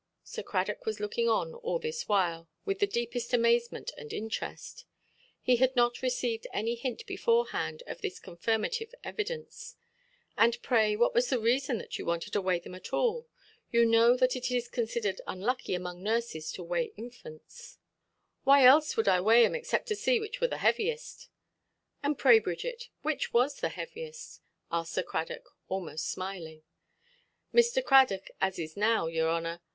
[0.23, 4.85] Sir Cradock was looking on, all this while, with the deepest amazement and interest.
[5.43, 9.75] He had not received any hint beforehand of this confirmative evidence.
[10.35, 13.27] "And, pray, what was the reason that you wanted to weigh them at all?
[13.71, 17.77] You know that it is considered unlucky among nurses to weigh infants".
[18.43, 21.29] "Why else wud I weigh them, except to see which wur the heaviest"?
[22.01, 24.13] "And pray, Bridget, which was the heavier"?
[24.71, 26.63] asked Sir Cradock, almost smiling.
[27.53, 27.83] "Mr.
[27.85, 29.61] Cradock, as is now, your honour.